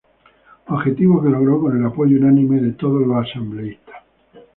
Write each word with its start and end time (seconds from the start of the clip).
Objetivo 0.69 1.21
que 1.21 1.29
logró 1.29 1.59
con 1.61 1.77
el 1.77 1.85
apoyo 1.85 2.17
unánime 2.17 2.59
de 2.59 2.71
todos 2.73 3.05
los 3.05 3.17
asambleístas. 3.23 3.97